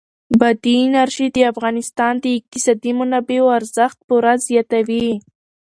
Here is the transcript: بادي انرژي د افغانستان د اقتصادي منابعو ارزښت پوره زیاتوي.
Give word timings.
بادي 0.39 0.73
انرژي 0.85 1.27
د 1.35 1.37
افغانستان 1.51 2.13
د 2.19 2.25
اقتصادي 2.37 2.91
منابعو 2.99 3.53
ارزښت 3.59 3.97
پوره 4.07 4.33
زیاتوي. 4.47 5.07